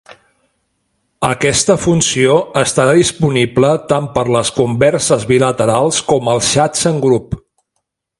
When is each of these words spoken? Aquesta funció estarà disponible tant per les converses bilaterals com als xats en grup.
Aquesta 1.27 1.75
funció 1.81 2.37
estarà 2.61 2.95
disponible 2.99 3.69
tant 3.91 4.07
per 4.15 4.23
les 4.37 4.51
converses 4.59 5.27
bilaterals 5.33 6.01
com 6.13 6.33
als 6.35 6.51
xats 6.55 6.89
en 6.95 6.99
grup. 7.09 7.39